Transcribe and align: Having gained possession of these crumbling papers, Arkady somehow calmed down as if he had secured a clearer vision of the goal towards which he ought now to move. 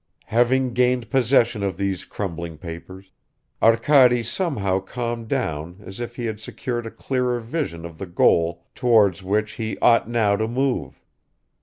Having 0.33 0.73
gained 0.73 1.11
possession 1.11 1.61
of 1.61 1.77
these 1.77 2.05
crumbling 2.05 2.57
papers, 2.57 3.11
Arkady 3.61 4.23
somehow 4.23 4.79
calmed 4.79 5.27
down 5.27 5.79
as 5.85 5.99
if 5.99 6.15
he 6.15 6.25
had 6.25 6.39
secured 6.39 6.87
a 6.87 6.89
clearer 6.89 7.39
vision 7.39 7.85
of 7.85 7.99
the 7.99 8.07
goal 8.07 8.65
towards 8.73 9.21
which 9.21 9.51
he 9.51 9.77
ought 9.77 10.09
now 10.09 10.35
to 10.35 10.47
move. 10.47 11.03